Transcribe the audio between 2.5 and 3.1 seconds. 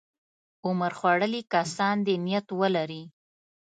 ولري.